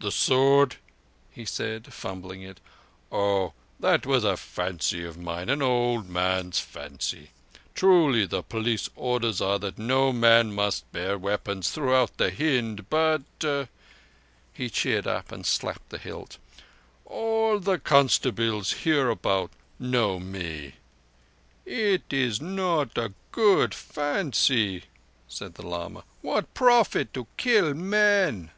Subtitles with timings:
[0.00, 0.76] "The sword,"
[1.30, 2.58] he said, fumbling it.
[3.12, 7.30] "Oh, that was a fancy of mine an old man's fancy.
[7.74, 13.68] Truly the police orders are that no man must bear weapons throughout Hind, but"—he
[14.70, 20.74] cheered up and slapped the hilt—"all the constabeels hereabout know me."
[21.66, 24.84] "It is not a good fancy,"
[25.28, 26.02] said the lama.
[26.22, 28.50] "What profit to kill men?"